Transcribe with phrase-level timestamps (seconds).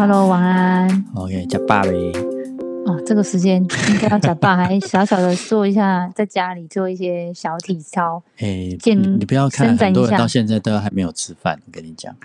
[0.00, 1.04] Hello 晚安。
[1.14, 1.90] OK，加爸呗。
[2.86, 8.22] 哦，这个时间应该要假爸，还小小的做一下，在家里做一些小体操。
[8.38, 9.76] 哎，健你你不要看，
[10.16, 11.60] 到现在都还没有吃饭。
[11.66, 12.16] 我跟你讲，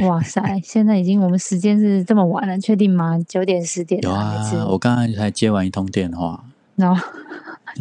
[0.00, 3.16] 哇塞，现在已经我们时间是这么晚了，确定吗？
[3.28, 6.42] 九点十点有啊，我刚刚才接完一通电话，
[6.74, 7.00] 然后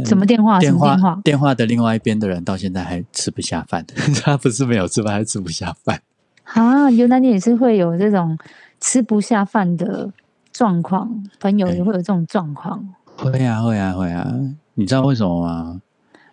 [0.06, 0.60] 什么电话？
[0.60, 1.22] 什电话么电话？
[1.24, 3.84] 电话的另外一边的人到现在还吃不下饭，
[4.24, 6.04] 他不是没有吃饭，还吃不下饭。
[6.44, 8.38] 啊，原来你也是会有这种
[8.80, 10.12] 吃不下饭的
[10.52, 12.94] 状况，朋友也会有这种状况。
[13.18, 14.34] 会啊，会啊，会啊！
[14.76, 15.82] 你知道为什么吗？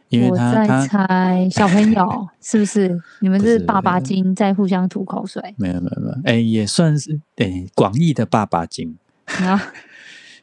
[0.09, 2.97] 因为我在猜小朋友 是不是？
[3.21, 8.97] 你们是是爸爸经在互相吐口水，没有没有没有，哎，也算是哎广义的爸爸经。
[9.41, 9.67] 然后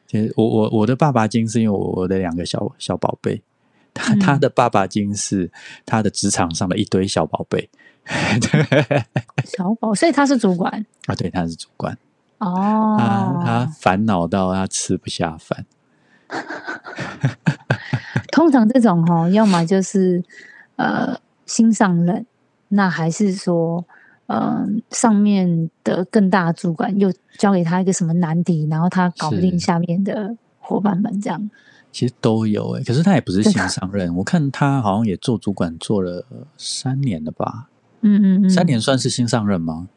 [0.05, 3.41] 其实我我我的爸爸经是因为我我的两个小小宝贝，
[3.93, 5.49] 他、嗯他的爸爸经是
[5.85, 7.69] 他的职场上的一堆小宝贝。
[9.45, 11.97] 小宝，所以他是主管啊，对，他是主管，
[12.39, 12.97] 哦。
[12.99, 15.65] 他他烦恼到他吃不下饭。
[18.31, 20.23] 通常这种哈、要么就是
[20.75, 22.25] 呃新上任，
[22.69, 23.85] 那还是说
[24.27, 31.49] 嗯、上面的更大的主管又交给他一个什么难题，然后他搞不定下面的伙伴们这样。
[31.91, 36.25] 其实都有诶、可是他也不是新上任，我看他好像也做主管做了
[36.57, 37.69] 三年了吧？
[38.03, 39.87] 嗯嗯嗯，三年算是新上任吗？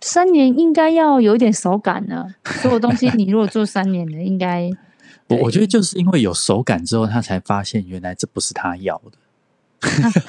[0.00, 2.28] 三年应该要有一点手感了。
[2.60, 4.70] 所有东西你如果做三年的，应该
[5.28, 9.18] 我我觉得就是因为有手感之后，他才发现原来这不是他要的。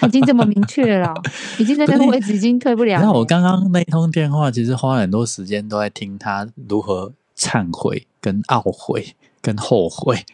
[0.07, 1.13] 已经这么明确了，
[1.57, 3.01] 已经在那个位置已经退不了了。
[3.01, 10.25] 然后我刚刚那通电话，其实花了很多时间都在听他如何忏悔、跟懊悔、跟后悔。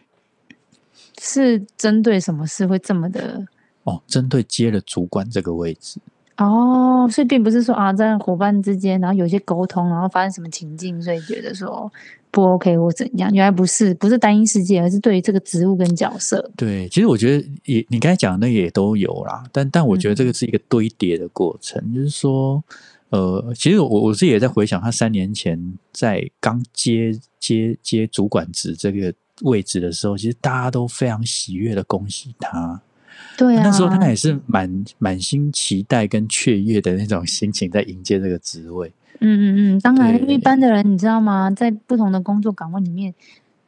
[1.20, 3.46] 是针对什么事会这么的？
[3.84, 6.00] 哦，针对接了主管这个位置，
[6.38, 11.90] 哦，所以并不是说啊，在伙伴之间，然后有些沟通，然后发生什么情境，所以觉得说
[12.30, 13.30] 不 OK 或怎样。
[13.32, 16.50] 原来不是，不是单一世界，而是对于这个职务跟角色。
[16.56, 22.62] 对，其实我觉得也你刚才讲的那个也都有啦，但但我觉得这个是一个堆叠的过程，就是说，
[23.10, 25.58] 呃，其实我我自己也在回想，他三年前
[25.92, 29.12] 在刚接接接主管职这个
[29.42, 32.80] 位置的时候，其实大家都非常喜悦的恭喜他。
[33.36, 38.92] 对啊，那时候他也是满满心期待跟雀跃的那种心情在迎接这个职位。
[39.20, 43.14] 嗯嗯嗯，当然，一般的人你知道吗，在不同的工作岗位里面，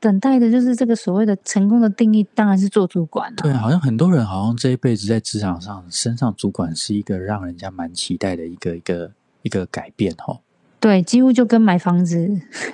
[0.00, 9.12] 等待的就是这个所谓的成功的定义，当然是做主管了、对啊，好像很多人好像这一辈子在职场上身上主管是一个让人家蛮期待的一个一个
[9.43, 10.41] 一个改变哦。
[10.78, 12.28] 对，几乎就跟买房子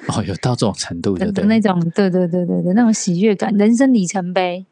[0.09, 4.66] 哦，有到这种程度那种，对对对对对，那种喜悦感，人生里程碑。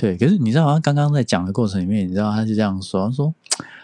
[0.00, 3.34] 对，可是你知道，他刚刚在讲的过程里面，你知道他就这样说，他说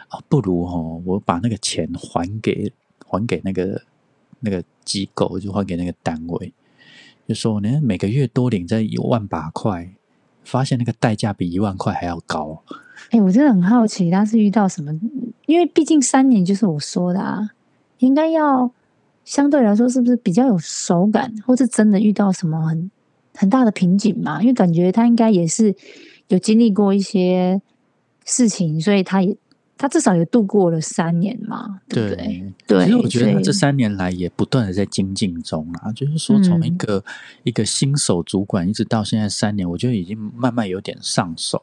[0.06, 2.72] 啊，不如哦，我把那个钱还给
[3.04, 3.82] 还给那个
[4.38, 6.52] 那个机构，就还给那个单位，
[7.26, 9.90] 就说呢，每个月多领这一万把块，
[10.44, 12.62] 发现那个代价比一万块还要高。
[13.10, 14.92] 哎、我真的很好奇，他是遇到什么？
[15.46, 17.50] 因为毕竟三年就是我说的啊，
[17.98, 18.70] 应该要
[19.24, 22.88] 相对来说是不是比较有手感，或是真的遇到什么很
[23.34, 24.40] 很大的瓶颈嘛？
[24.40, 25.74] 因为感觉他应该也是
[26.28, 27.60] 有经历过一些
[28.24, 29.36] 事情，所以他也
[29.76, 32.52] 他至少也度过了三年嘛，对不对？
[32.66, 37.04] 对，其实我觉得他这三年来也不断的在精进中啊，就是说从一嗯个、
[37.42, 41.62] 一个新手主管一直到现在三年，我觉得已经慢慢有点上手。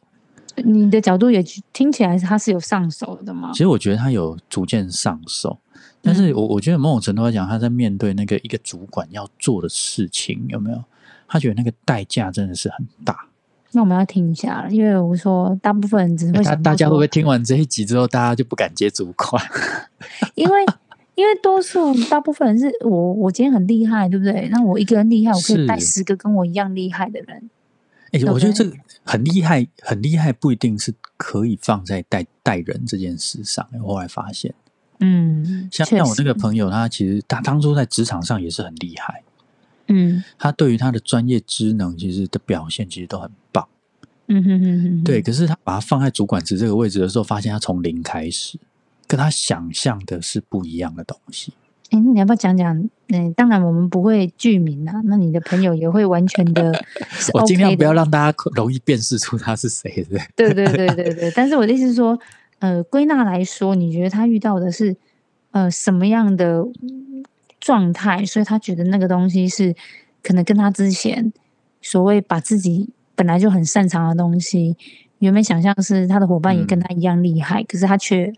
[0.57, 3.59] 你的角度也听起来他是有上手的嘛其？
[3.59, 5.57] 实我觉得他有逐渐上手，
[6.01, 10.83] 但是我我觉得某种程度来讲，他在面对那个一个主管要做的事情，有没有？
[11.31, 13.27] 他觉得那个代价真的是很大。
[13.71, 19.41] 那我们要听一下了，因为我说大部分人只会大想大家会不会听完这一集之后，大家就不敢接主管？
[20.35, 20.65] 因为
[21.15, 24.49] 因为多数大部分人是我我今天很厉害，对不对？
[24.51, 27.49] 那我一个人厉害，我可以带十个跟我一样厉害的人。
[28.11, 28.75] 哎、对我觉得这个
[29.05, 33.65] 很厉害，很厉害，不一定是可以放在带带人这件事上。
[33.81, 34.53] 我后来发现，
[34.99, 39.23] 嗯，像像我那个朋友，他其实他当初在职场上也是很厉害，
[39.93, 43.67] 嗯他对于他的专业职能其实的表现其实都很棒。
[44.27, 48.57] 嗯哼哼哼，对，，可是他把他放在主管职这个位置的时候，发现他从零开始，
[49.05, 51.53] 跟他想象的是不一样的东西。
[51.89, 52.89] 哎，那你要不要讲讲？
[53.09, 56.73] 嗯，当然我们不会具名啊，那你的朋友也会完全的
[57.11, 60.21] 是我尽量不要的让大家容易辨识出他是谁，对？
[60.33, 62.17] 对对对对对，但是我的意思是说，
[62.59, 64.95] 呃，归纳来说，你觉得他遇到的是
[65.51, 66.65] 呃什么样的
[67.61, 68.25] 状态？
[68.25, 69.73] 所以他觉得那个东西是
[70.21, 71.31] 可能跟他之前
[71.81, 74.75] 所谓把自己本来就很擅长的东西，
[75.19, 78.33] 原本想象是他的伙伴也跟他一样厉害，可是他却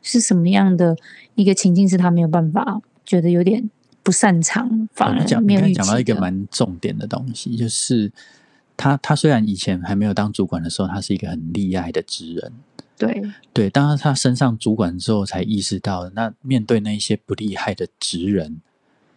[0.00, 0.96] 是什么样的
[1.34, 3.68] 一个情境是他没有办法觉得有点
[4.02, 6.04] 不擅长，反而讲没有预你讲到一。
[6.04, 8.10] 个蛮重点的东西，就是
[8.76, 12.52] 他他虽然以前还没有当主管的时候，他是一个很厉害的职人，
[13.00, 13.22] 对，
[13.54, 18.60] 对，当他升上主管之后，才意识到，那面对那一些不厉害的职人，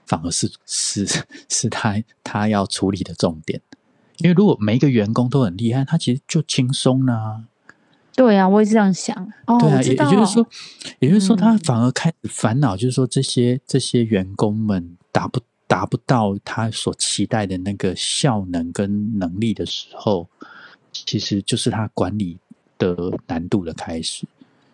[0.06, 1.06] 反而是是
[1.50, 3.60] 是他他要处理的重点。
[4.20, 7.44] 因为如果每一个员工都很厉害，他其实就轻松啦、
[8.16, 9.14] 对啊，我也是这样想。
[9.48, 10.48] 哦，对啊，也就是说，
[11.00, 20.30] 也就是说，他嗯反而开始烦恼，就是说这些这些员工们达不达不到他所期待的那个效能跟能力的时候，
[20.94, 22.38] 其实就是他管理
[22.84, 22.96] 的
[23.28, 24.26] 难度的开始。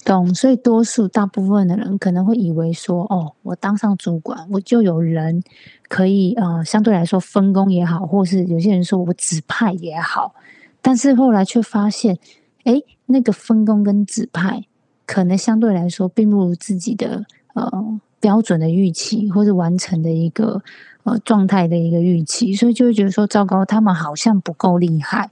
[0.06, 5.44] 懂，所以多数大部分的人可能会以为说，哦，我当上主管，我就有人
[5.90, 10.34] 可以呃，相对来说分工也好，或是有些人说我指派也好，
[10.82, 12.18] 但是后来却发现，
[12.64, 14.64] 诶，那个分工跟指派
[15.06, 20.62] 可能相对来说并不如自己的呃标准的预期，或是完成的一个
[21.04, 25.30] 呃状态的一个预期，所以就会觉得说，糟糕，他们好像不够厉害。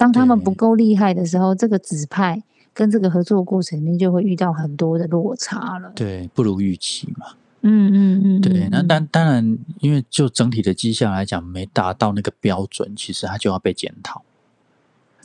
[0.00, 2.42] 当他们不够厉害的时候，这个指派
[2.72, 5.92] 跟这个合作过程里面就会遇到很多的落差了。
[5.94, 7.26] 对，不如预期嘛。
[7.60, 14.22] 嗯嗯嗯，对，那嗯当当然，因为就整体的绩效来讲，没达到那个标准，其实他就要被检讨。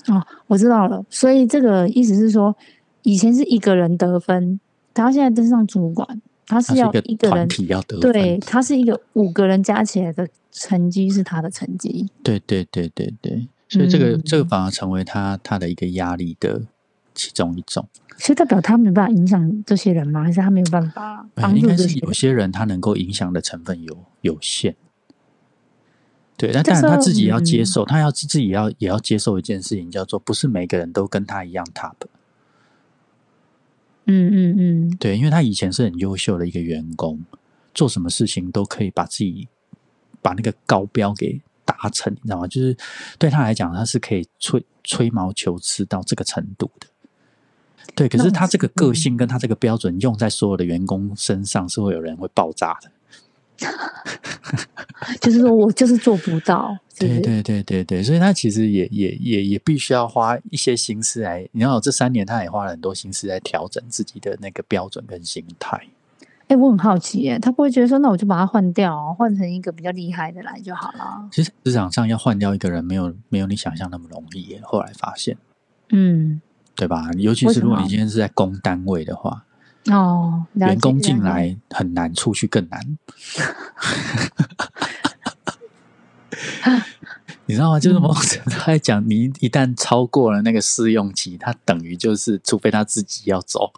[0.08, 1.06] 哦，我知道了。
[1.10, 2.54] 所以这个意思是说，
[3.04, 4.60] 以前是一个人得分，
[4.94, 8.12] 他现在登上主管，他是要一个团一个人，体要得分。
[8.12, 12.10] 对，他是一个五个人加起来的成绩是他的成绩。
[12.22, 16.64] 对对对对对，所以这个、嗯这个反而成为他他的一个压力的
[17.14, 17.88] 其中一种。
[18.18, 20.24] 所以代表他没办法影响这些人吗？
[20.24, 22.52] 还是他没有办法呃帮应该是有些人？
[22.52, 24.76] 他能够影响的成分有有限。
[26.38, 31.94] 对，那当然他自己要接嗯受，他要自己要也要接受一件事情，叫做不是每个人都跟他一样 top。
[34.06, 37.22] 嗯嗯嗯，对，因为他以前是很优秀的一个员工，
[37.74, 39.48] 做什么事情都可以把自己
[40.22, 42.48] 把那个高标给达成，你知道吗？
[42.48, 42.78] 就是
[43.18, 46.88] 对他来讲，他是可以吹吹毛求疵到这个程度的。
[47.94, 52.92] 对，可是他这个个嗯性跟他这个标准用在所有的员工身上，是会有人会爆炸的。
[55.22, 56.76] 就是说我就是做不到？
[57.00, 65.88] 对对对对对，所以他其实也也也也必须要花一些心思来，你要这三年他也花了很多心思来调整自己的那个标准跟心态。
[66.48, 71.28] 哎、我很好奇耶，他不会觉得说，那我就把它换掉，换成一个比较厉害的来就好了。
[71.32, 74.62] 其实市场上要换掉一个人，没有没有你想象那么容易耶。
[74.64, 75.36] 后来发现，
[75.90, 76.40] 嗯，
[76.76, 77.10] 对吧？
[77.18, 79.46] 尤其是如果你今天是在公单位的话，
[79.92, 82.80] 哦，员工进，来很难，出去更难。
[87.48, 87.80] 你知道吗？
[87.80, 93.72] 就是某种程度来讲，你一旦超过了那个试用期，他等于就是，除非他自己要走，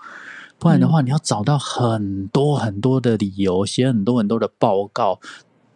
[0.59, 5.19] 不然的话，你要找到很多很多的理由，写很多很多的报告，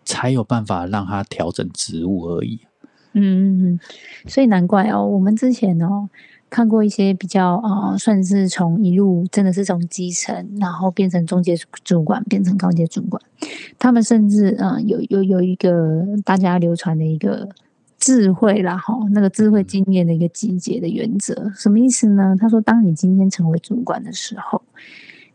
[0.03, 2.61] 才有办法让他调整职务而已。
[3.13, 3.79] 嗯嗯嗯，
[4.27, 6.09] 所以难怪哦，我们之前哦
[6.49, 13.21] 看过一些比较呃，算是从一路真的是从基层，然后变成中介主管，变成高阶主管，
[13.77, 17.49] 他们甚至呃有有有一个大家流传的一个
[18.01, 22.35] 智慧啦，哈，那个智慧经验的一个集结的原则，什么意思呢？
[22.37, 24.61] 他说，当你今天成为主管的时候，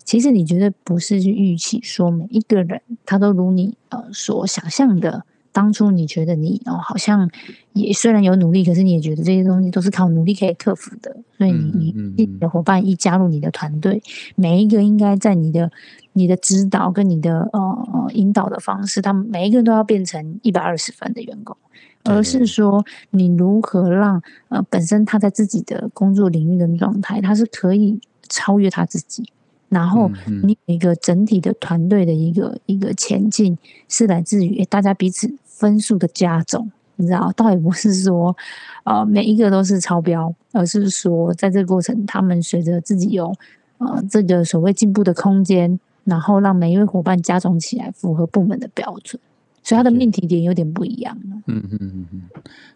[0.05, 5.25] 其实你绝对不是去预期说每一个人他都如你呃所想象的。
[5.53, 7.31] 当初你觉得你哦，好像
[7.73, 11.17] 也虽然有努力，可是你也觉得这些东西都是靠努力可以克服的。
[11.39, 14.03] 所以你你你的伙伴一加入你的团队，
[14.35, 15.73] 每一个应该在你的
[16.13, 21.57] 你的指导跟你的呃呃引导的方式，他们每一个都要变成一百二十分的员工，
[21.96, 29.25] 对而是说你如何让呃本身他在自己的工作领域跟状态，他是可以超越他自己。
[29.69, 30.09] 然后
[30.45, 33.59] 你有一个整体的团队的一个一个前进，
[33.89, 38.37] 是来自于大家彼此分数的加总，你知道，倒也不是说
[38.85, 43.35] 呃每一个都是超标，而是说在这个过程，他们随着自己有
[43.79, 49.21] 呃这个所谓进步的空间，然后让每一位伙伴加总起来符合部门的标准，
[49.67, 51.43] 所以他的命题点有点不一样了。
[51.49, 52.23] 嗯嗯嗯嗯，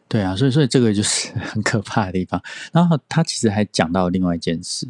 [0.08, 2.42] 对啊，所以所以这个就是很可怕的地方。
[2.74, 4.88] 然后他其实还讲到另外一件事，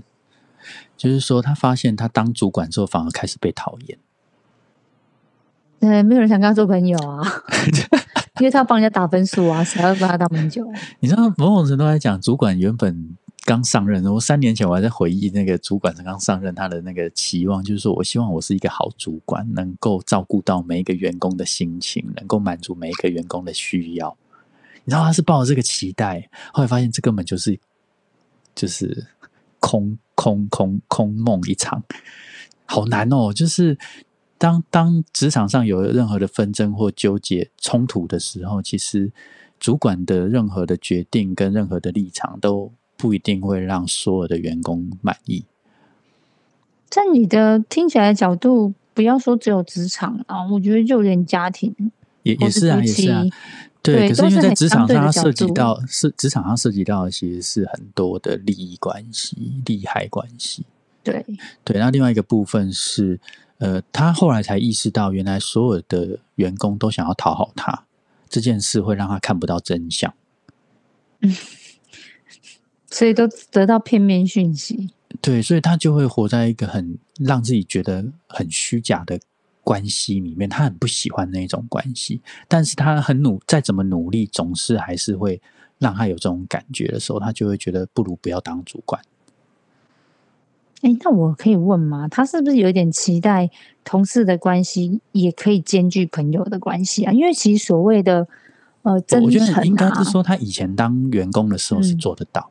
[0.96, 3.98] 就是说他发现他当主管之后反而开始被讨厌。
[5.80, 7.22] 呃，没有人想跟他做朋友啊，
[8.40, 10.66] 因为他帮人家打分数啊，谁要跟他当朋友？
[11.00, 24.16] 你知道某种程度来讲，主管原本刚上任，我三年前我还在回忆那个主管刚上任他的那个期望，就是说我希望我是一个好主管，能够照顾到每一个员工的心情，能够满足每一个员工的需要。
[24.84, 27.58] 你知道他是抱着这个期待，后来发现这根本就是
[28.54, 29.06] 就是
[29.58, 31.82] 空空空空梦一场，
[32.66, 33.32] 好难哦！
[33.32, 33.76] 就是
[34.38, 39.12] 当当职场上有任何的纷争或纠结冲突的时候，其实
[39.58, 45.44] 主管的任何的决定跟任何的立场都不一定会让所有的员工满意。
[46.88, 51.74] 在你的听起来的角度，不要说只有职场啊，我觉得就连家庭
[52.24, 53.24] 也也是啊，也是啊。
[53.82, 60.66] 对，可是因为在职场上，它涉及到是职场上涉及到的其实是很多的利益关系、利害关系。
[61.02, 61.24] 对
[61.64, 63.18] 对，那另外一个部分是，
[63.56, 67.84] 呃，他后来才意识到，原来所有的员工都想要讨好他，
[68.28, 70.12] 这件事会让他看不到真相。
[71.20, 71.34] 嗯，
[72.90, 74.90] 所以都得到片面讯息。
[75.20, 79.18] 对，所以他就会活在一个很让自己觉得很虚假的
[79.62, 85.40] 关系里面，他很不喜欢那种关系，但是他很努，再怎么努力，总是还是会
[85.78, 89.02] 让他有这种感觉的时候，他就会觉得不如不要当主管。
[90.82, 92.08] 哎，那我可以问吗？
[92.08, 93.50] 他是不是有一点期待
[93.84, 97.12] 同事的关系也可以兼具朋友的关系啊？
[97.12, 98.26] 因为其实所谓的
[98.82, 102.50] 呃，我觉得应该是说他以前当员工的时候是做得到。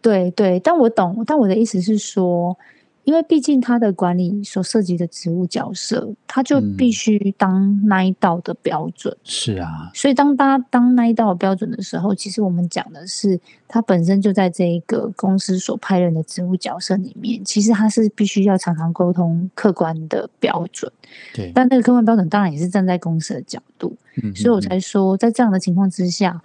[0.00, 2.56] 对对，但我懂，但我的意思是说。
[3.04, 9.16] 因为毕竟他的管理所涉及的职务角色，他就必须当那一道的标准。
[9.24, 20.92] 是啊，所以当他当那一道标准的时候，其实我们讲的是他本身就在这一个公司所派任的职务角色里面，其实他是必须要常常沟通客观的标准。
[21.34, 23.96] 对，但那个客观标准当然也是站在公司的角度。
[24.22, 26.42] 嗯，所以我才说，在这样的情况之下，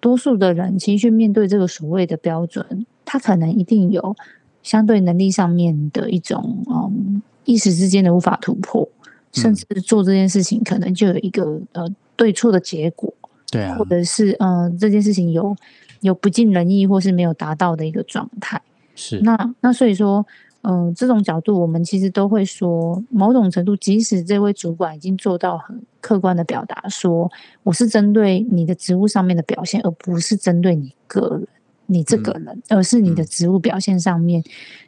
[0.00, 4.14] 多数的人其实去面对这个所谓的标准，他可能一定有。
[4.62, 8.88] 相对能力上面的一种，嗯，一时之间的无法突破，
[9.30, 13.14] 甚至做这件事情可能就有一个呃对错的结果，
[13.48, 15.54] 对啊，或者是嗯这件事情有
[16.00, 18.60] 有不尽人意或是没有达到的一个状态，
[18.96, 20.26] 是那那所以说，
[20.62, 27.30] 嗯，这种角度我们其实都会说，某种程度，即使这位主管已经做到很客观的表达，说
[27.62, 31.46] 我是针对你的职务上面的表现，而不是针对你个人。
[31.86, 34.42] 你这个人，而是你的职务表现上面，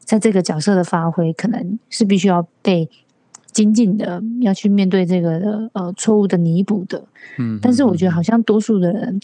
[0.04, 2.88] 在这个角色的发挥，可能是必须要被
[3.52, 7.04] 精进的，要去面对这个呃错误的弥补的。
[7.38, 9.20] 嗯，但是我觉得好像多数的人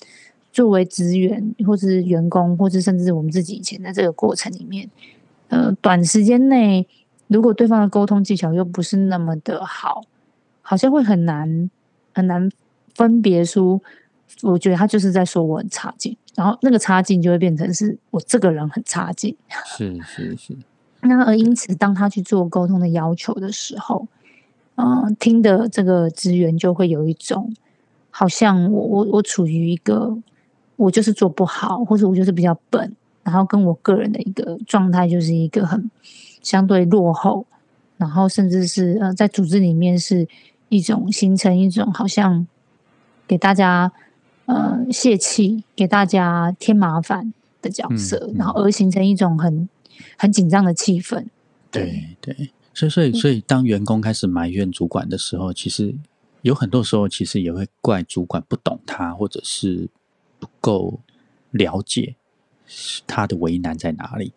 [0.53, 4.89] 作为职员，或是员工，或是甚至我们自己以前在这个过程里面，
[5.49, 6.87] 呃，短时间内
[7.27, 10.03] 如果对方的沟通技巧又不是那么的好，
[10.63, 11.71] 好像会很难
[12.13, 12.51] 很难
[12.95, 13.83] 分别出。
[14.43, 19.35] 我觉得他就是在说我很差劲，然后那个差劲就会变成是我这个人很差劲。
[19.65, 20.57] 是是是。
[21.07, 24.07] 那而因此，当他去做沟通的要求的时候，
[24.77, 27.55] 嗯，听的这个职员就会有一种
[28.11, 30.17] 好像我我我处于一个
[30.77, 35.91] 我就是做不好，或者我就是比较笨，然后跟我个人的一个状态就是一个很
[36.43, 37.47] 相对落后，
[37.99, 40.27] 然后甚至是呃在组织里面是
[40.71, 42.47] 一种形成一种好像
[43.27, 43.93] 给大家。
[44.47, 47.33] 呃，泄气给大家添麻烦
[47.63, 49.69] 的角色，然后而形成一种很
[50.19, 51.27] 很紧张的气氛。
[51.71, 55.95] 对对，所以所以所以，当员工开始埋怨主管的时候，其实
[56.43, 59.89] 有很多时候，其实也会怪主管不懂他，或者是
[60.39, 61.01] 不够
[61.51, 62.17] 了解
[63.07, 64.33] 他的为难在哪里。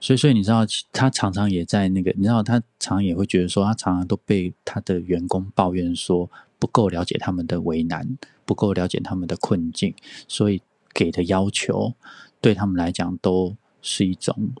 [0.00, 8.18] 所以所以你知道，他常常也在那个，你知道，他常常也会觉得说，他常常都被他的员工抱怨说不够了解他们的为难。
[8.46, 9.94] 不够了解他们的困境，
[10.26, 10.62] 所以
[10.94, 11.92] 给的要求
[12.40, 14.52] 对他们来讲都是一种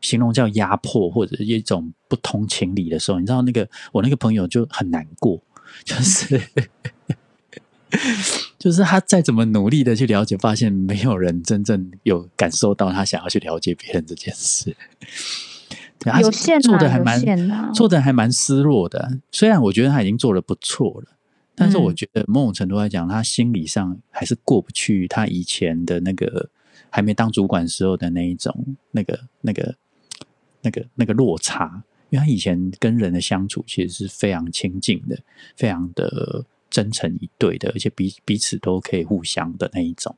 [0.00, 5.42] 形容叫压迫，或者一种不通情理的时候，你知道那个我那个朋友就很难过，
[5.84, 6.40] 就是
[8.58, 14.76] 就是他再怎么努力的去了解，发现没有人真正有感受到他想要去了解别人这件事，
[16.20, 19.18] 有限做的还蛮做的还蛮失落的。
[19.32, 21.15] 虽然我觉得他已经做的不错了。
[21.56, 26.50] 但是我觉得某种程度来讲，他心理上还是过不去他以前的那个
[26.90, 29.74] 还没当主管时候的那一种那个那个
[30.60, 35.18] 那个那个落差，因为他以前跟人的相处其实是非常亲近的，
[35.56, 40.14] 非常的真诚以对的，而且彼彼此都可以互相的那一种。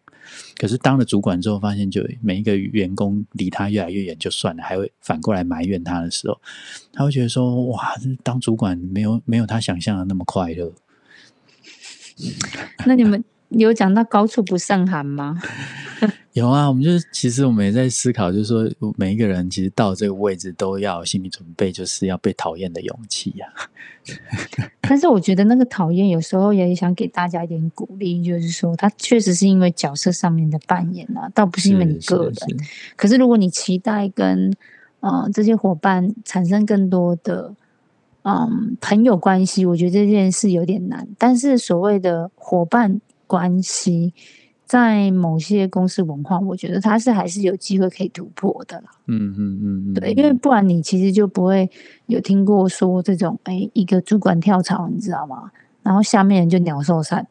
[0.57, 6.39] 可是当了主管之后，发现就每一个员工离他越来越远就算了，还会反过来埋怨他的时候，
[6.93, 10.73] 他会觉得说：哇，当主管没有没有他想象的那么快乐。
[12.87, 15.41] 那你们有讲到高处不胜寒吗？
[16.35, 23.47] 有啊，我们就是其实我们也在思考，就是说每一个人其实到这个位置都要心理准备，就是要被讨厌的勇气呀。
[24.83, 32.35] 但是我觉得那个讨厌有时候也想给大家一点鼓励，就是说他确实是因为角色上面的扮演啊，倒不是因为你个人。
[32.95, 34.55] 可是如果你期待跟
[35.01, 37.55] 呃这些伙伴产生更多的。
[38.29, 41.09] 嗯朋友关系，我觉得这件事有点难。
[41.17, 44.13] 但是所谓的伙伴关系，
[44.67, 48.91] 在某些公司文化，我觉得它是还是有机会可以突破的啦。
[49.07, 51.71] 嗯嗯嗯嗯，对，因为不然你其实就不会
[52.07, 55.51] 有听过说这种，哎，一个主管跳槽，你知道吗？
[55.83, 57.27] 然后下面人就鸟兽散，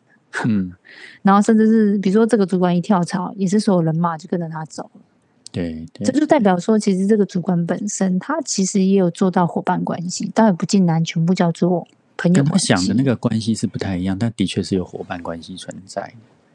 [0.48, 0.72] 嗯，
[1.22, 5.01] 然后甚至是比如说这个主管一跳槽，也是所有人骂就跟着他走了。
[5.51, 11.88] 对对，这就代表说，其实这个主管本身他其实也有做到伙伴关系，当然不尽然全部叫做
[12.18, 12.58] 朋友跟他。
[12.58, 16.13] 想的那个关系是不太一样，但的确是有伙伴关系存在。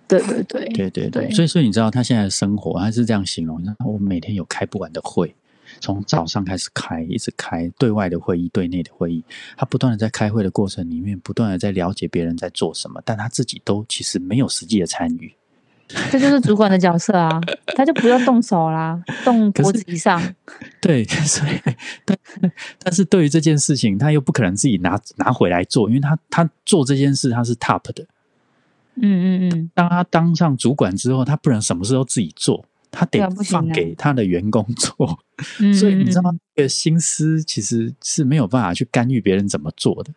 [0.08, 5.34] 对对对对对对，对所以所以你知道他现在的生活，他是这样形容：，你知道我每天有开不完的会，
[5.80, 9.24] 从早上开始开，一直开对外的会议、对内的会议，
[9.56, 15.32] 他不断的在开会的过程里面，不断的在了解别人在做什么，但他自己都其实没有实际的参与。
[16.10, 17.40] 这就是主管的角色啊，
[17.76, 20.20] 他就不用动手啦，动脖子以上。
[20.80, 21.60] 对， 所以
[22.04, 22.16] 但
[22.78, 28.06] 但是对于这件事情，他又不可能自己拿拿回来做，因为他他做这件事他是 top 的。
[28.96, 35.18] 嗯嗯嗯，当他当上主管之后，他不能什么事都自己做，他得放给他的员工做。
[35.60, 40.12] 嗯 所以你知道吗，这个心思其实是没有办法去干预别人怎么做的。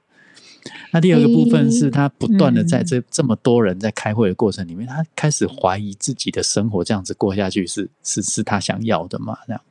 [0.92, 9.38] 那第二个部分是他不断的在嗯这这么多人在开会的过程里面，他开始怀疑自己的生活这样子过下去是是是他想要的嘛？
[9.46, 9.62] 这样，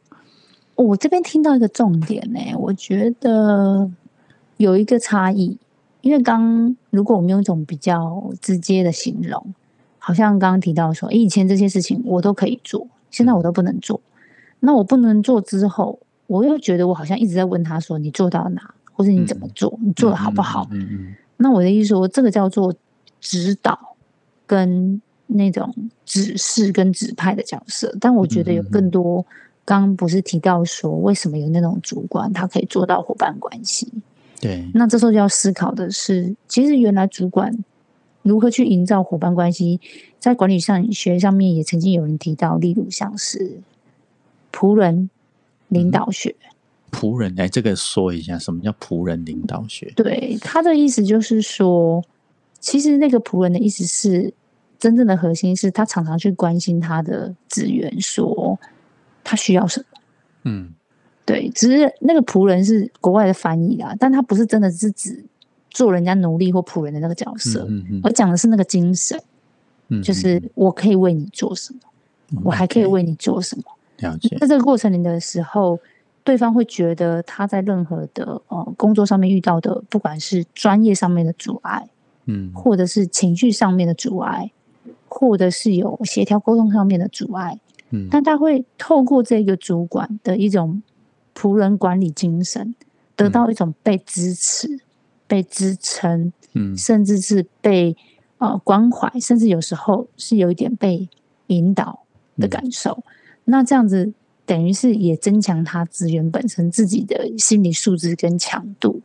[0.77, 3.91] 我这边听到一个重点呢、我觉得
[4.57, 5.59] 有一个差异，
[6.01, 9.55] 因为刚如果我们用一种比较直接的形容，
[9.99, 14.01] 好像刚刚提到说，诶以前这些事情我都可以做，现在我都不能做。
[14.61, 20.67] 那我不能做之后，我又觉得我好像一直在问他说，你做到哪，或者你怎么做，你做的好不好？
[20.71, 22.73] 嗯嗯那我的意思说，这个叫做
[23.21, 23.97] 指导
[24.47, 25.75] 跟那种
[26.07, 27.95] 指示跟指派的角色。
[28.01, 29.27] 但我觉得有更多，
[29.65, 33.93] 刚刚不是提到说，为什么有那种主管他可以做到伙伴关系？
[34.41, 37.53] 对，那这时候就要思考的是，其实原来主管
[38.23, 39.81] 如何去营造伙伴关系，
[40.21, 43.59] 在管理上学上面也曾经有人提到，例如像是
[44.53, 45.11] 仆人
[45.69, 46.37] 领导学。
[46.95, 49.93] 仆人，来，这个说一下，什么叫仆人领导学？
[49.97, 52.03] 对他的意思就是说，
[52.61, 54.33] 其实那个仆人的意思是，
[54.79, 58.59] 真正的核心是他常常去关心他的职员，说
[59.25, 59.87] 他需要什么。
[60.45, 60.75] 嗯
[61.27, 65.25] 对，只是那个仆人是国外的翻译啦，但他不是真的是指
[65.71, 69.19] 做人家奴隶或仆人的那个角色，嗯嗯而讲的是那个精神，
[69.89, 71.81] 嗯，就是我可以为你做什么，
[72.33, 73.63] 嗯我还可以为你做什么。
[73.99, 75.81] 了解在，这个过程里的时候，
[76.25, 81.87] 对方会觉得他在任何的呃工作上面遇到的，不管是专业上面的阻碍，
[82.25, 82.51] 嗯。
[82.55, 84.51] 或者是情绪上面的阻碍，
[85.07, 87.61] 或者是有协调沟通上面的阻碍，
[87.91, 88.09] 嗯。
[88.11, 90.83] 但他会透过这个主管的一种
[91.37, 92.75] 仆人管理精神，
[93.15, 94.81] 得到一种被支持、
[95.27, 96.75] 被支撑，嗯。
[96.75, 97.95] 甚至是被
[98.39, 101.07] 呃关怀，甚至有时候是有一点被
[101.49, 102.01] 引导
[102.39, 103.05] 的感受。
[103.45, 104.15] 那这样子
[104.47, 109.01] 等于是也增强他职员本身自己的心理素质跟强度，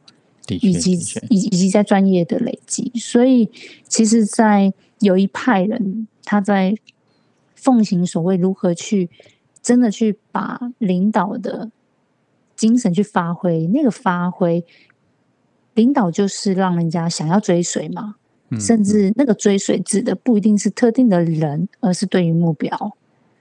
[0.48, 0.94] 以及，
[1.30, 2.92] 以以及在专业的累积。
[2.96, 3.50] 所以，
[3.88, 6.76] 其实，在有一派人他在
[7.56, 9.10] 奉行所谓如何去
[9.62, 11.72] 真的去把领导的
[12.56, 14.66] 精神去发挥，那个发挥。
[15.76, 18.16] 领导就是让人家想要追随嘛，
[18.50, 22.98] 嗯甚至那个追随指的不一定是特定的人，而是对于目标。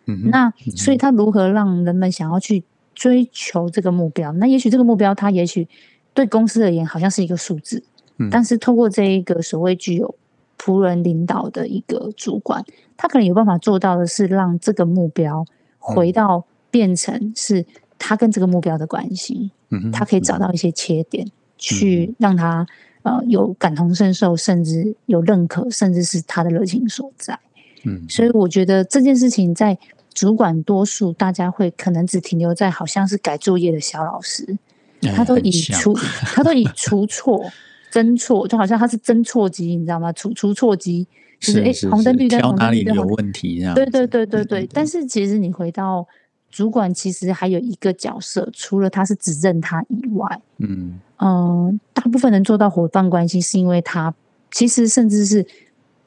[0.08, 4.32] 嗯那所以他如何让人们想要去追求这个目标？
[4.32, 5.68] 那也许这个目标，它也许
[6.12, 7.84] 对公司而言好像是一个数字，
[8.16, 8.28] 嗯。
[8.28, 10.16] 但是透过这一个所谓具有
[10.58, 12.64] 仆人领导的一个主管，
[12.96, 15.44] 他可能有办法做到的是让这个目标
[15.78, 17.64] 回到变成是
[17.98, 22.66] 他跟这个目标的关系，嗯他可以找到一些切点，去让他
[23.02, 27.38] 呃有感同身受，甚至有认可，甚至是他的热情所在。
[27.84, 28.04] 嗯。
[28.08, 29.78] 所以我觉得这件事情在
[30.18, 34.58] 主管多数大家会可能只停留在好像是改作业的小老师，
[35.02, 37.44] 哎 他都以很像除他都以出错、
[37.92, 40.12] 侦错，就好像他是侦错机，你知道吗？
[40.12, 41.06] 出出错机
[41.38, 43.74] 就是诶是红灯是绿灯哪里有灯绿灯红问题这样？
[43.76, 44.68] 对对对对对对。
[44.72, 46.04] 但是其实你回到
[46.50, 54.12] 主管，其实还有一个角色，除了他是指认他以外，嗯嗯，大部分能做到伙伴关系，是因为他
[54.50, 55.46] 其实甚至是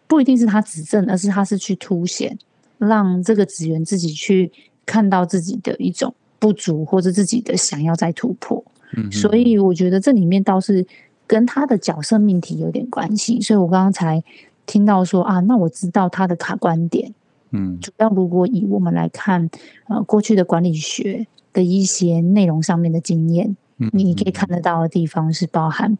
[0.05, 2.37] 不一定是他指正，而是他是去凸显，
[2.81, 4.51] 让这个职员自己去
[4.85, 8.63] 看到自己的一种不足，或者自己的想要再突破。
[8.97, 10.85] 嗯，所以我觉得这里面倒是
[11.27, 13.39] 跟他的角色命题有点关系。
[13.39, 14.23] 所以我刚刚才
[14.65, 17.13] 听到说啊，那我知道他的卡观点。
[17.51, 19.49] 嗯主要如果以我们来看，
[19.87, 25.97] 呃，过去的管理学的一些内容上面的经验，嗯你可以看得到的地方是包含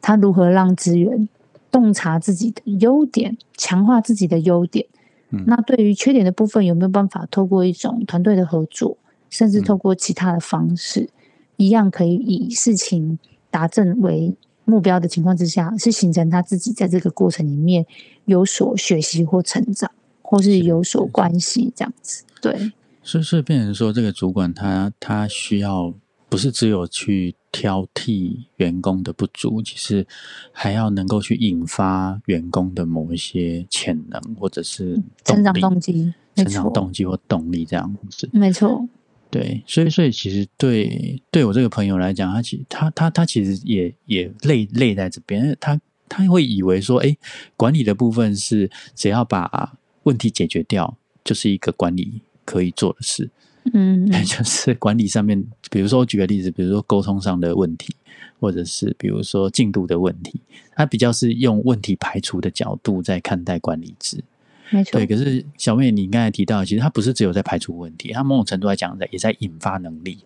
[0.00, 1.28] 他如何让资源
[1.70, 4.86] 洞察自己的优点，强化自己的优点。
[5.30, 5.44] 嗯。
[5.46, 8.96] 那对于缺点的部分，有没有办法透过一种团队的合作，
[9.30, 11.08] 甚至透过其他的方式，
[11.56, 13.18] 一样可以以事情
[13.50, 17.86] 达正为目标的情况之下，是形成他自己在这个过程里面
[18.26, 19.90] 有所学习或成长，
[20.22, 21.06] 或是是有所。
[21.06, 22.24] 是关系这样子。
[22.40, 25.92] 对，所以所以变成说，这个主管他他需要
[26.28, 30.06] 不是只有去挑剔员工的不足，其实
[30.52, 38.28] 还要能够去引发员工的某一些潜能或者是成长动机，成长，动机或动力这样子。
[38.32, 38.86] 没错，
[39.30, 47.16] 对，所以所以其实对对我这个朋友来讲，他其他他他其实也也累累在这边，他他会以为说，哎，
[47.56, 53.30] 管理的部分是只要把问题解决掉，就是一个管理可以做的事。
[53.72, 57.94] 嗯，嗯 就是管理上面，比如说我举个例子，比如说沟通上的问题，
[58.40, 60.40] 或者是比如说进度的问题，
[60.74, 64.22] 他比较是用问题排除的角度在看待管理制。
[64.70, 70.18] 没错对，，可是小妹你刚才提到，其实它不是只有在排除问题，它某种程度来讲，在也在引发能力，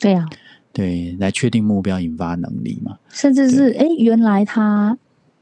[0.00, 0.28] 对呀、
[0.72, 2.98] 对，来确定目标，引发能力嘛。
[3.08, 4.96] 甚至是哎，诶原来他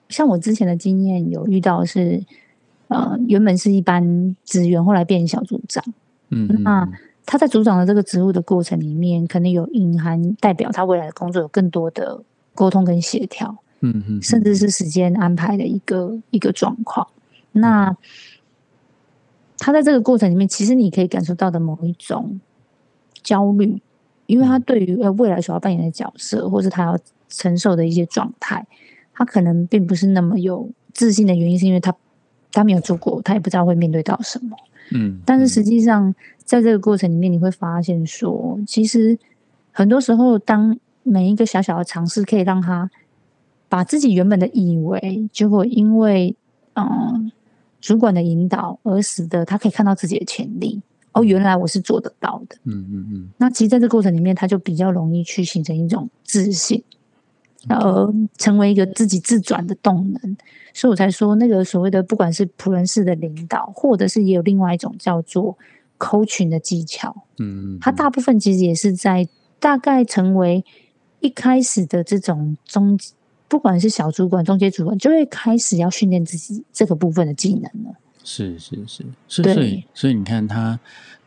[0.08, 2.24] 像我之前的经验有遇到是，
[2.88, 5.84] 呃，原本是一般职员，后来变成小组长。
[6.30, 6.92] 嗯，那嗯
[7.30, 12.22] 他在组长的这个职务的过程里面，可能有隐含代表他未来的工作有更多的
[12.54, 17.06] 沟通跟协调，嗯嗯，甚至是时间安排的一个一个状况。
[17.52, 17.94] 那
[19.58, 22.40] 他在这个过程里面，其实你可以感受到的某一种
[23.22, 23.78] 焦虑，
[24.24, 28.66] 因为他对于呃未来所要扮演的角色，或是他要承受的一些状态，
[29.12, 31.94] 他可能并不是那么有自信的原因，是因为他
[32.52, 34.56] 他没有做过，他也不知道会面对到什么。
[34.92, 36.14] 嗯，但是实际上，
[36.48, 39.18] 在这个过程里面，你会发现说，其实
[39.70, 42.90] 很多时候，当每一个小小的尝试可以让他
[43.68, 46.34] 把自己原本的以为，结果因为
[46.72, 47.30] 嗯
[47.82, 50.80] 主管的引导而使得他可以看到自己的潜力。
[51.12, 52.56] 哦，原来我是做得到的。
[52.64, 56.82] 嗯嗯嗯那其实在这个过程里面，他就比较容易去形成一种自信，
[57.68, 60.36] 呃，成为一个自己自转的动能。
[60.72, 65.58] 所以我才说，那个所谓的不管是仆人式的领导，或者是也有另外一种叫做
[65.98, 70.64] coaching 的技巧，嗯嗯，它大部分其实也是在大概成为
[71.20, 72.98] 一开始的这种中，
[73.48, 77.98] 不管是小主管、中阶主管，就会开始要训练自己这个部分的技能了。
[78.22, 80.78] 是是是，所以所以所以你看他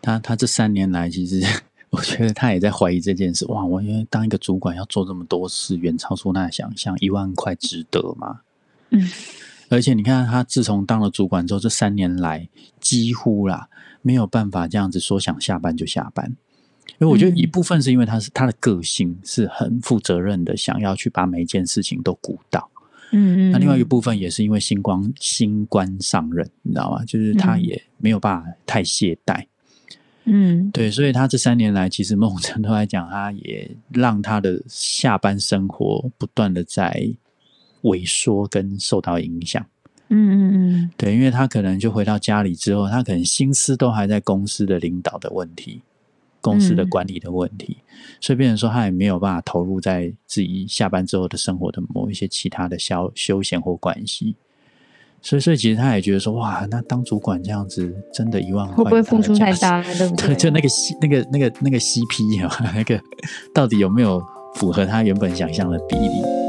[0.02, 1.44] 他他这三年来，其实
[1.90, 3.46] 我觉得他也在怀疑这件事。
[3.48, 8.42] 哇，我因为当一个主管要做这么多事，远超出他的想象，一万块值得吗？
[8.92, 9.10] 嗯，
[9.70, 12.48] 而且你看他自从当了主管之后，这三年来
[12.80, 13.68] 几乎啦
[14.02, 16.36] 没有办法这样子说想下班就下班。
[17.00, 22.70] 因为我觉得嗯一部分是因为他是他的个性是很负责任的，想要去把每一件事情都顾到。
[23.12, 23.52] 嗯嗯。
[23.52, 27.04] 那另外一部分也是因为新官新官上任，你知道吗？
[27.06, 29.46] 就是他嗯也没有办法太懈怠，
[30.26, 37.10] 嗯对，所以他这三年来，其实某种程度来讲，他也让他的下班生活不断的在
[37.84, 39.66] 萎缩跟受到影响。
[40.14, 45.82] 嗯嗯嗯对，因为他可能就回到家里之后，他可能心思都还在公司的领导的问题、
[46.42, 47.78] 公司的嗯管理的问题，
[48.20, 54.36] 所以变成说他也没有办法投入在自己下班之后的生活的某一些其他的消休闲或关系。
[55.24, 59.54] 所以，所以其实他也觉得说，哇，那当主管这样子，真的一万块，会不会付出太？
[59.54, 59.84] 大了？
[59.96, 60.36] 对不对，对？
[60.36, 63.00] 就那个 C 那个那个那个 CP 啊， 那个
[63.54, 64.20] 到底有没有
[64.56, 66.41] 符合他原本想象的比例？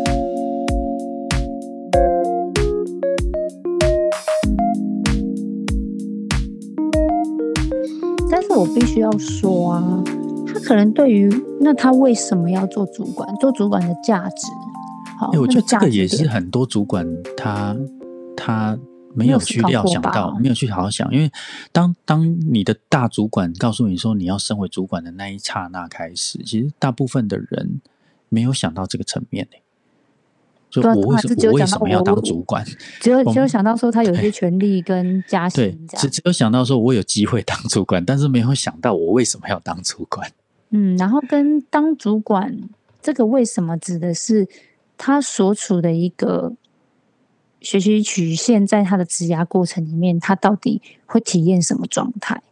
[8.63, 10.05] 我必须要说啊，
[10.47, 11.29] 他可能对于
[11.61, 14.47] 那他为什么要做主管，做主管的价值，
[15.19, 17.05] 好，哎、我觉得这个也是很多主管
[17.37, 17.77] 他
[18.37, 18.79] 他
[19.17, 21.29] 没没有有去料想到，没有去好好想，因为
[21.73, 27.81] 当当你的大主管告诉你说你要升为主管的那一刹那开始，其实大部分的人
[28.29, 29.45] 没有想到这个层面。
[29.51, 29.57] 呢、
[30.81, 32.65] 我为什他只有我为什么要当主管？
[33.01, 40.33] 只有只有想到说他有一些权利跟加对薪，这只，只有想到说我有机会当主管，但是没有想到我为什么要当主管。
[40.71, 42.59] 嗯，然后跟当主管
[43.03, 44.49] 这个为什么指的是
[44.97, 46.55] 他所处的一个
[47.61, 52.43] 学习曲线，在他的职涯过程里面，他到底会体验什么状态？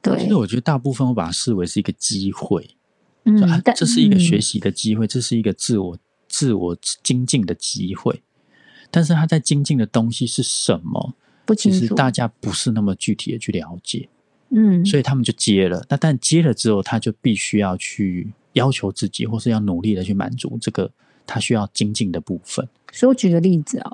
[0.00, 2.70] 对其实，我觉得大部分我把它视为是一个机会，
[3.24, 8.22] 嗯，但这是一个学嗯习的机会，这是一个自我自我精进的机会。
[8.90, 11.14] 但是他在精进的东西是什么？
[11.56, 14.08] 其实不清楚，大家不是那么具体的去了解。
[14.50, 15.84] 嗯，所以他们就接了。
[15.88, 20.90] 那但接了之后，他就必须要去要求自己，或是要努力的去满足这个
[21.26, 22.66] 他需要精进的部分。
[22.92, 23.92] 所以我举个例子啊、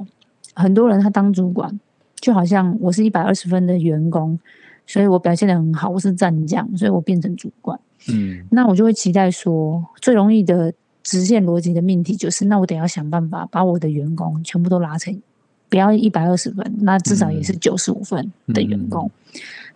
[0.54, 1.80] 很多人他当主管，
[2.20, 4.38] 就好像我是一百二十分的员工，
[4.86, 7.78] 所以我表现的很好，我是战将，所以我变成主管。
[8.08, 10.72] 嗯那我就会期待说，最容易的
[11.04, 15.22] 直线逻辑的命题就是，那我得要想办法把我的员工全部都拉成
[15.68, 19.10] 不要一百二十分，那至少也是九十五分的员工。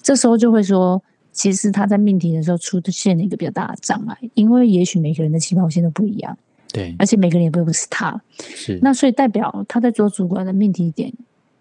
[0.03, 6.37] 这时候就会说，其实他在命题的时候出现了一个比较大的障碍，因为也许每个人的起跑线都不一样，
[6.73, 8.21] 对，而且每个人也不是他。
[8.39, 11.13] 是那所以代表他在做主观的命题点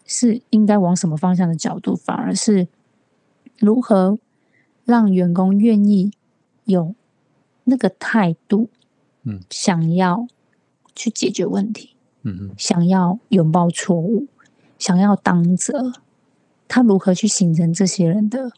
[0.05, 2.67] 是应该往什么方向的角度，反而是
[3.59, 4.17] 如何
[4.85, 6.11] 让员工愿意
[6.63, 6.95] 有
[7.65, 8.69] 那个态度，
[9.27, 10.25] 嗯，想要
[10.95, 12.55] 去解决问题，嗯哼。
[12.57, 14.27] 想要拥抱错误，
[14.79, 15.91] 想要当责，
[16.67, 18.51] 他如何去形成这些人的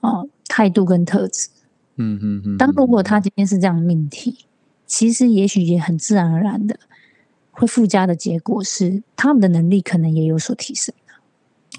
[0.00, 1.48] 哦态度跟特质？
[1.96, 4.46] 嗯，当如果他今天是这样命题，
[4.86, 6.78] 其实也许也很自然而然的
[7.50, 10.94] 会附加的结果是，他们的能力可能也有所提升。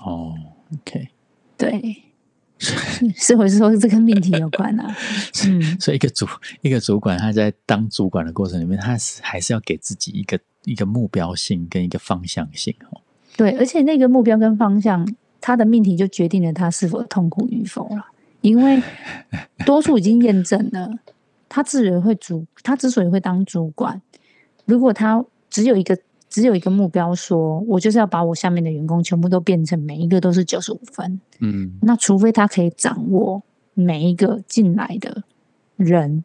[0.04, 0.36] 哦
[0.74, 1.10] ，OK，
[1.58, 2.04] 对，
[3.17, 4.95] 是或是说这跟命题有关啊？
[5.47, 6.28] 嗯，所以一个主
[6.62, 13.02] 一个主管他在当主管的过程里面，他是还是要给自己一个一个目标性跟一个方向性哦。
[13.36, 15.08] 对，而且那个目标跟方向，
[15.39, 18.06] 他的命题就决定了他是否痛苦与否了。
[18.41, 18.82] 因为
[19.65, 20.89] 多数已经验证了，
[21.50, 24.02] 他之所以会主，他之所以会当主管，
[24.65, 25.97] 如果他只有一个
[26.32, 35.24] 只有一个目标说，我就是要把我下面的员工全部都变成每一个都是九十五分，嗯，那除非他可以掌握每一个进来的
[35.76, 36.24] 人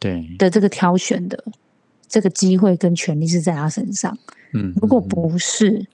[0.00, 1.44] 对，的这个挑选的
[2.08, 4.16] 这个机会跟权利是在他身上，
[4.54, 5.86] 嗯，如果嗯不是，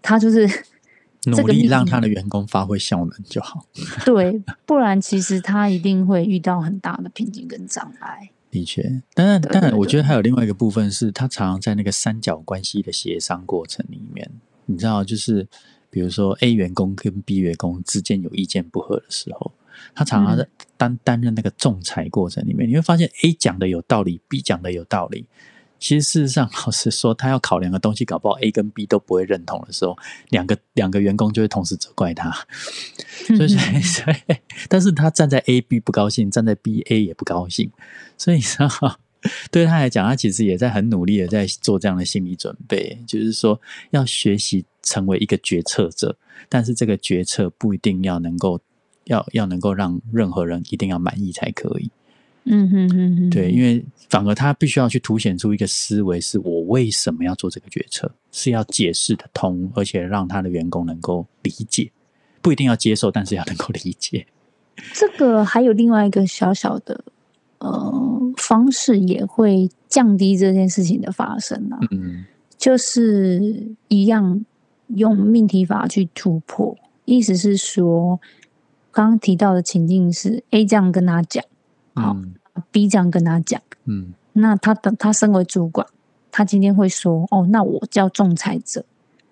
[0.00, 0.48] 他就是
[1.28, 3.66] 努力让他的员工发挥效能就好。
[4.06, 8.30] 对，不然其实他一定会遇到很大的瓶颈跟障碍。
[8.56, 14.30] 的确，当然，当然，我觉得还有另外一个部分是，他常常在那个三角关系的协商过程里面，
[14.64, 15.46] 你知道，就是
[15.90, 19.52] 比如说 A 员工跟 B 员工之间有意见不合的时候，
[19.94, 25.26] 他常常在担担任那个仲裁过程里面，你会发现 A 讲的有道理，B 讲的有道理。
[25.78, 29.94] 其实事实上，老实说，他要考量的东西，搞不好 A 跟 B 都不会认同的时候，
[30.30, 32.30] 两个两个员工就会同时责怪他。
[33.36, 34.36] 所以，所以，所以，
[34.70, 37.70] 但是他站在 A、B 不高兴，站在 B、A 也不高兴，
[38.16, 38.98] 所以你知道，
[39.50, 46.16] 对他来讲，他其实也在很努力的在做这样的心理准备，就是说要学习成为一个决策者，
[46.48, 48.60] 但是这个决策不一定要能够
[49.04, 51.90] 要要能够让任何人一定要满意才可以。
[52.48, 61.90] 嗯哼哼哼，对，因为反而他必须要去凸显出一个思维，是我为什么要做这个决策，是要解释的通，而且让他的员工能够理解，
[62.40, 64.28] 不一定要接受，但是要能够理解。
[64.94, 67.02] 这个还有另外一个小小的
[67.58, 72.24] 呃方式，也会降低这件事情的发生啊，嗯
[72.56, 74.44] 就是一样
[74.88, 76.76] 用命题法去突破。
[77.04, 78.18] 意思是说，
[78.90, 81.44] 刚刚提到的情境是 A 这样跟他讲
[81.94, 82.34] 好嗯
[82.70, 83.60] ，B 这样跟他讲。
[83.84, 85.86] 嗯那他的他身为主管，
[86.30, 88.84] 他今天会说：“哦，那我叫仲裁者。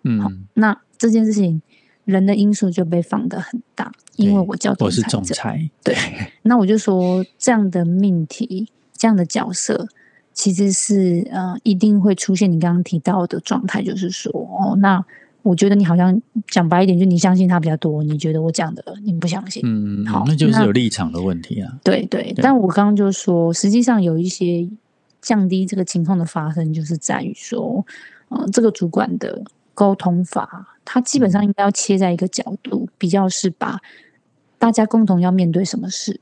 [0.02, 1.60] 嗯，好那这件事情
[2.04, 5.94] 人的因素就被放得很大，因为我叫我是仲裁对。
[6.42, 9.88] 那我就说，这样的命题，这样的角色，
[10.32, 15.04] 其实是呃，一定会出现你刚刚提到的状态，就是说，哦，那
[15.42, 19.62] 我觉得你好像讲白一点，就你相信他比较多，你觉得我讲的你不相信。
[19.64, 21.78] 嗯，好那就是有立场的问题啊。
[21.84, 24.66] 对对，但我刚刚就说，实际上有一些
[25.20, 27.84] 降低这个情况的发生，就是在于说，
[28.28, 29.42] 呃，这个主管的
[29.74, 33.80] 沟通法，它基本上应该要切在一个角度，比较是把
[34.58, 36.20] 大家共同要面对什么事，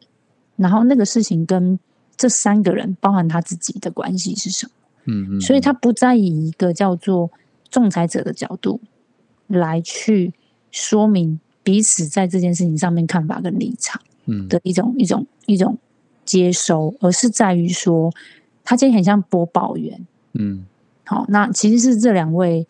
[0.56, 1.78] 然后那个事情跟
[2.16, 4.72] 这三个人，包含他自己的关系是什么，
[5.04, 7.30] 嗯嗯，所以他不再以一个叫做
[7.70, 8.80] 仲裁者的角度
[9.46, 10.32] 来去
[10.70, 14.00] 说明彼此在这件事情上面看法跟立场。
[14.24, 15.76] 嗯的一种一种一种
[16.24, 18.08] 接收，而是在于说，
[18.62, 20.06] 他今天很像播报员。
[20.34, 20.64] 嗯
[21.04, 22.64] 好，那其实是这两位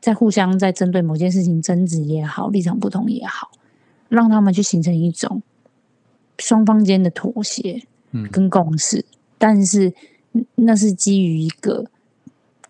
[0.00, 3.50] 在互相在针对某件事情争执也好，立场不同也好，
[4.08, 5.42] 让他们去形成一种
[6.38, 7.82] 双方间的妥协
[8.12, 8.28] 嗯。
[8.30, 9.04] 跟共识，
[9.36, 9.92] 但是
[10.32, 11.86] 嗯那是基于一个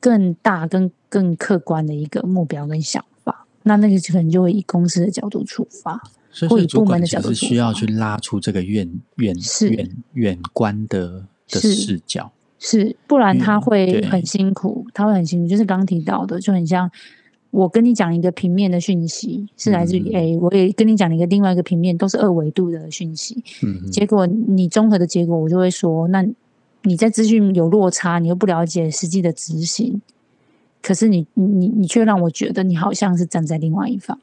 [0.00, 3.46] 更大、更更客观的一个目标跟想法。
[3.64, 9.68] 那那个可能就会以公司的角度出发，所以或以部门的角度出其实需要去拉出这个远远是。
[9.68, 12.32] 远远观的的视角。
[12.58, 15.48] 是，不然他嗯会很辛苦，他会很辛苦。
[15.48, 16.90] 就是刚刚提到的，就很像
[17.50, 23.42] 我跟你讲一个平面的讯息是来自于嗯 A，、我也跟你讲一个另外一个平面，都是二维度的讯息。
[23.62, 26.26] 嗯结果你综合的结果，我就会说，那
[26.82, 30.00] 你在资讯有落差，你又不了解实际的执行，
[30.82, 34.18] 可是你你你你却让我觉得你好像是站在另外一方，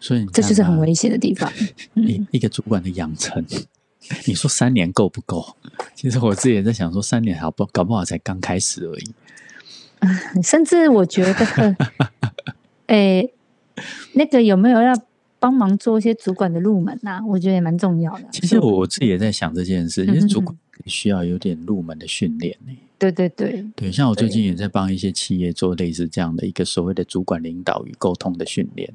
[0.00, 1.52] 所以这就是很危险的地方。
[1.94, 3.44] 一一个主管的养成，
[4.26, 5.56] 你说三年够不够？
[5.94, 9.14] 其实我自己也在想说，三年好不搞不好才刚开始而已。
[10.42, 11.76] 甚至我觉得，
[12.86, 13.32] 诶、
[14.12, 14.94] 那个有没有要
[15.40, 17.20] 帮忙做一些主管的入门啊？
[17.26, 18.24] 我觉得也蛮重要的。
[18.30, 22.72] 其实我我自己也在想这件事，其实嗯嗯主管需要有点入门的训练呢。
[22.98, 28.92] 对对对，对，像我最近也在帮一些企业做类似这样的一个所谓的主管领导与沟通的训练。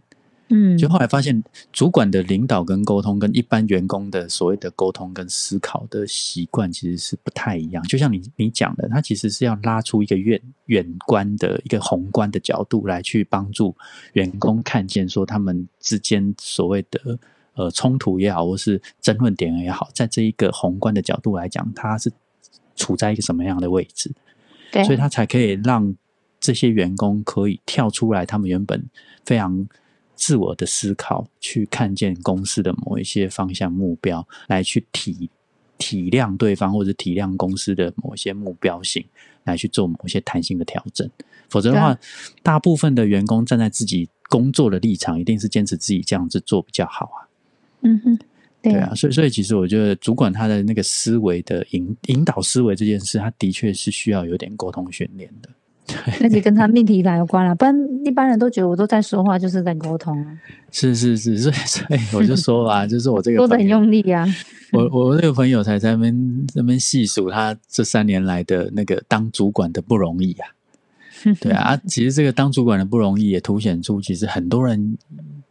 [0.49, 7.81] 嗯，就后来发现，主管的领导跟沟通，跟一般员工的所谓的沟通跟思考的习惯，其实是不太一样。
[7.85, 13.75] 就像你你讲的，他其实是要拉出一个远远观的一个宏观的角度来去帮助
[14.13, 17.17] 员工看见，说他们之间所谓的
[17.55, 22.11] 呃冲突也好，或是争论点也好，在这一个宏观的角度来讲，他是
[22.75, 24.11] 处在一个什么样的位置。
[24.71, 25.95] 对，所以他才可以让
[26.39, 28.83] 这些员工可以跳出来，他们原本
[29.25, 29.65] 非常
[30.15, 35.29] 自我的思考，去看见公司的某一些方向目标，来去体
[35.77, 39.05] 体谅对方或者体谅公司的某一些目标性，
[39.43, 41.09] 来去做某些弹性的调整。
[41.49, 41.97] 否则的话，
[42.41, 47.27] 大部分的员工站在自己工作的立场，一定是坚持自己这样子做比较好啊。
[47.81, 48.17] 嗯哼，
[48.61, 55.49] 对对啊，所以所以其实我觉得主管他的那个思维的引引导思维这件事，他的确是需要有点沟通训练的。
[56.21, 60.37] 而且跟他命题法有关了，不然一般人都觉得我都在说话，就是在沟通啊，
[60.71, 64.25] 是是是，所以 所以我就说吧，就是我这个说的很，用力啊。
[64.71, 70.47] 我我那个朋友才在那边那边细数他这三年来的那个当主管的不容易啊。
[71.39, 74.97] 对啊，其实这个当主管的不容易，也凸显出其实很多人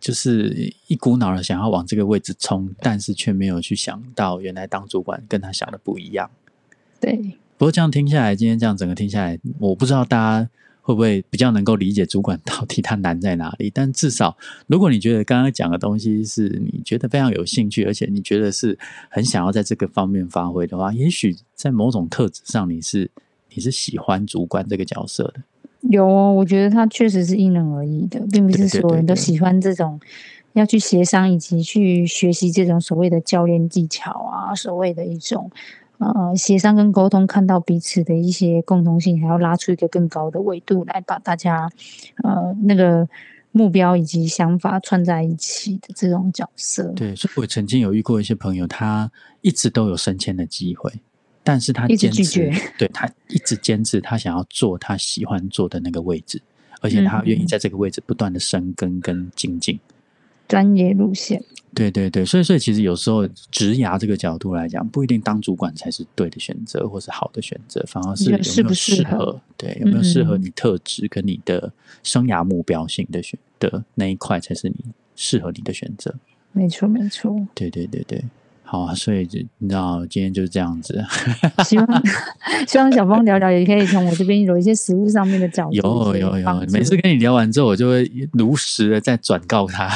[0.01, 6.31] 就是一股脑的想要往这个位置冲，但是却没有去想到，原来当主管跟他想的不一样。
[7.01, 10.49] 对，不过这样听下来，今天这样整个听下来，我不知道大家
[10.81, 13.71] 会不会比较能够理解主管到底他难在哪里。
[13.73, 18.77] 但至少，如果你觉得刚刚讲的东西是你觉得非常有兴趣，而且你觉得是
[19.09, 23.09] 很想要在这个方面发挥的话，也许在某种特质上你是
[23.55, 25.35] 你是喜欢主管这个角色的。
[25.83, 30.01] 有哦，我觉得他确实是因人而异的，并不是所有人都喜欢这种
[30.55, 35.49] 要去协商以及去学习这种所谓的教练技巧啊，所谓的一种
[36.03, 41.71] 呃协商跟沟通，看到彼此的一些共同性，还要拉出一个更高的维度来把大家
[42.23, 43.09] 呃那个
[43.53, 46.85] 目标以及想法串在一起的这种角色。
[46.97, 49.11] 对，所以我曾经有遇过一些朋友，他
[49.41, 50.91] 一直都有升迁的机会，
[51.45, 56.41] 但是他一直坚持拒绝，对他一直坚持他想要做他喜欢做的那个位置，
[56.81, 59.79] 而且他愿意嗯在这个位置不断的深耕跟精进。
[60.53, 61.43] 专业路线，
[61.75, 74.77] 对对对，所以所以其实有时候职涯这个角度来讲，不一定当主管才是对的选择，或是好的选择，反而是有没有适合对有没有适合嗯你特质跟你的生涯目标性的选的那一块，才是你
[75.17, 76.15] 适合你的选择。
[76.53, 77.35] 没错没错。
[77.55, 78.23] 对对对对，
[78.73, 81.05] 好啊，所以就你知道今天就是这样子，
[81.63, 81.87] 希望
[82.67, 89.91] 希望小峰聊聊，也可以从我这边有一些食物上面的角度，有有有每次跟你聊完之后，我就会如实的再转告他，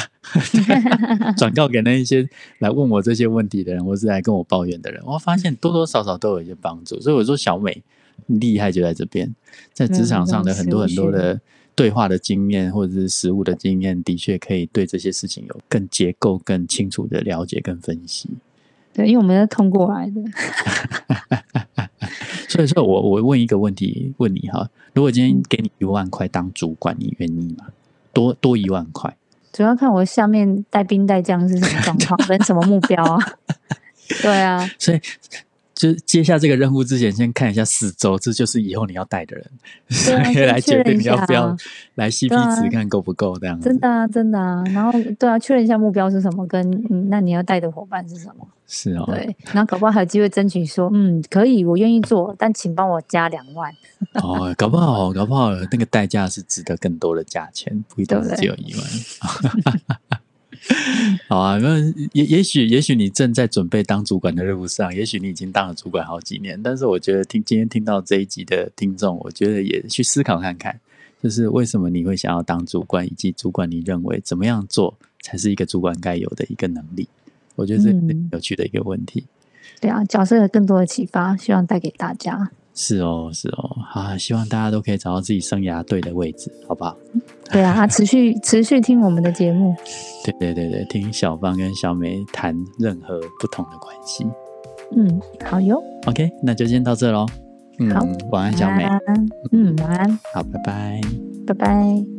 [1.35, 7.01] 转告给那一些来问我这些问题的人，或是来跟我抱怨的人，我发现多多少少都有一些帮助。
[7.01, 7.81] 所以我说小美
[8.27, 9.33] 厉害就在这边，
[9.73, 11.41] 在职场上的很多很多的
[11.73, 18.29] 对话的经验，或者是实物的经验，的确可以对这些事情有更结构、更清楚的了解跟分析。
[18.97, 20.21] 对，因为我们是通过来的，
[22.49, 27.67] 所以说我我问一个问题问你哈，如果今天给你一万块当主管，你愿意吗？
[28.11, 29.15] 多多一万块，
[29.53, 33.23] 主要看我下面带兵带将是什么状况，跟什么目标啊？
[34.23, 34.99] 对啊，所以
[35.77, 39.45] 就接下这个任务之前，先看一下四周，这就是以后你要带的人，
[39.89, 41.57] 所以来决定要不要啊
[41.95, 42.29] 来 CP
[42.61, 43.79] 值看够不够这样子真。
[43.79, 44.63] 的啊，真的啊。
[44.73, 48.47] 然后对啊，确认一下目标是什么，跟嗯，那你要带的伙伴是什么？
[48.67, 53.71] 是哦，对，然后搞不好还有机会争取说，嗯，可以，我愿意做，但请帮我加两万。
[54.15, 58.83] 哦，搞不好搞不好那个代价是值得更多的价钱，不一定只有一万。
[61.27, 61.79] 好啊，那
[62.13, 70.79] 也也许也许你正在准备当主管的路上，也许你已经当了主管好几年，但是我觉得听今天听到这一集的听众，我觉得也去思考看看，
[71.21, 77.07] 就是为什么你会想要当主管，以及主管你认为怎么样做才是一个主管该有的一个能力？
[77.55, 79.25] 我觉得这是很嗯有趣的一个问题。
[79.79, 82.51] 对啊，角色有更多的启发，希望带给大家。
[82.79, 86.95] 是哦，是哦，啊，希望大家都可以找到自己生涯对的位置，好不好？
[87.51, 89.75] 对啊，啊持续持续听我们的节目。
[90.23, 94.27] 对对对对，听小芳跟小美谈任何不同的关系。
[94.95, 95.81] 嗯，好哟。
[96.05, 97.25] OK，那就先到这喽。
[97.79, 98.85] 嗯好，晚安，小美。
[99.51, 101.01] 嗯，晚安，好，拜拜。
[101.47, 102.16] 拜拜。